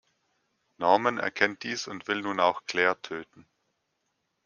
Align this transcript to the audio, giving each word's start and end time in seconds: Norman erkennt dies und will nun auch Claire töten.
Norman 0.79 1.19
erkennt 1.19 1.61
dies 1.61 1.87
und 1.87 2.07
will 2.07 2.21
nun 2.23 2.39
auch 2.39 2.65
Claire 2.65 2.99
töten. 3.03 3.45